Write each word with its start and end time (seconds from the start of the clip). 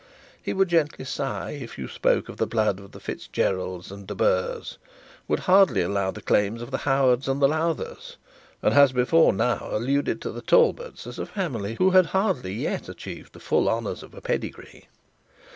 He 0.41 0.51
would 0.51 0.67
gently 0.69 1.05
sigh 1.05 1.51
if 1.51 1.77
you 1.77 1.87
spoke 1.87 2.27
of 2.27 2.37
the 2.37 2.47
blood 2.47 2.79
of 2.79 2.91
the 2.91 2.99
Fitzgeralds 2.99 3.91
and 3.91 4.07
De 4.07 4.15
Burghs; 4.15 4.79
would 5.27 5.41
hardly 5.41 5.83
allow 5.83 6.09
the 6.09 6.23
claims 6.23 6.63
of 6.63 6.71
the 6.71 6.79
Howards 6.89 7.27
and 7.27 7.39
Lowthers; 7.39 8.17
and 8.63 8.73
has 8.73 8.93
before 8.93 9.31
now 9.31 9.67
alluded 9.71 10.19
to 10.23 10.31
the 10.31 10.41
Talbots 10.41 11.05
as 11.05 11.19
a 11.19 11.27
family 11.27 11.75
who 11.75 11.91
had 11.91 12.07
hardly 12.07 12.53
yet 12.55 12.89
achieved 12.89 13.33
the 13.33 13.39
full 13.39 13.69
honours 13.69 14.01
of 14.01 14.15
a 14.15 14.21
pedigree. 14.21 14.87